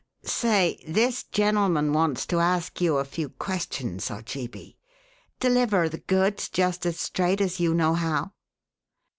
Say, 0.25 0.83
this 0.87 1.23
gentleman 1.25 1.93
wants 1.93 2.25
to 2.25 2.39
ask 2.39 2.81
you 2.81 2.97
a 2.97 3.05
few 3.05 3.29
questions, 3.29 4.09
Ojeebi; 4.09 4.75
deliver 5.39 5.87
the 5.89 5.99
goods 5.99 6.49
just 6.49 6.87
as 6.87 6.99
straight 6.99 7.39
as 7.39 7.59
you 7.59 7.75
know 7.75 7.93
how." 7.93 8.31